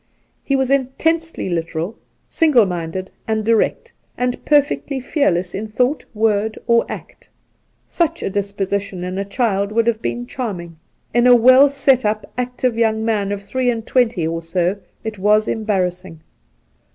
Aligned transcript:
He 0.43 0.55
was 0.55 0.71
intensely 0.71 1.47
literal, 1.47 1.95
single 2.27 2.65
minded 2.65 3.11
and 3.27 3.45
direct, 3.45 3.93
and 4.17 4.43
perfectly 4.45 4.99
fearless 4.99 5.53
in 5.53 5.67
thought, 5.67 6.03
word 6.15 6.57
or 6.65 6.87
act. 6.91 7.29
Such 7.85 8.23
a 8.23 8.29
disposition 8.31 9.03
in 9.03 9.19
a 9.19 9.25
child 9.25 9.71
would 9.71 9.85
have 9.85 10.01
been 10.01 10.25
charming: 10.25 10.77
In 11.13 11.27
a 11.27 11.35
weU 11.35 11.69
set 11.69 12.03
up, 12.03 12.25
active 12.35 12.79
young 12.79 13.05
man 13.05 13.31
of 13.31 13.43
three 13.43 13.69
and 13.69 13.85
twenty 13.85 14.25
or 14.25 14.41
so 14.41 14.77
it 15.03 15.19
was 15.19 15.47
embarrassing. 15.47 16.21